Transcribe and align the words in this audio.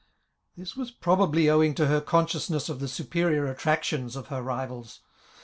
This 0.57 0.75
was 0.75 0.89
probably 0.89 1.47
owing 1.47 1.75
to 1.75 1.85
her 1.85 2.01
consciousness 2.01 2.69
of 2.69 2.79
the 2.79 2.87
superior 2.87 3.45
attractions 3.45 4.15
of 4.15 4.29
her 4.29 4.41
TiYa]fi. 4.41 4.99